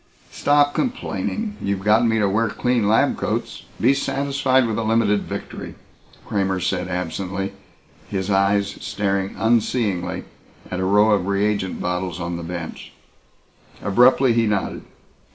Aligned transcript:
"Stop 0.31 0.73
complaining. 0.73 1.57
You've 1.61 1.83
gotten 1.83 2.09
me 2.09 2.17
to 2.17 2.27
wear 2.27 2.49
clean 2.49 2.87
lab 2.89 3.17
coats. 3.17 3.65
Be 3.79 3.93
satisfied 3.93 4.65
with 4.65 4.79
a 4.79 4.83
limited 4.83 5.21
victory," 5.21 5.75
Kramer 6.25 6.59
said 6.59 6.87
absently, 6.87 7.53
his 8.09 8.31
eyes 8.31 8.77
staring 8.81 9.35
unseeingly 9.37 10.23
at 10.71 10.79
a 10.79 10.85
row 10.85 11.11
of 11.11 11.27
reagent 11.27 11.79
bottles 11.79 12.19
on 12.19 12.35
the 12.37 12.41
bench. 12.41 12.93
Abruptly 13.83 14.33
he 14.33 14.47
nodded. 14.47 14.81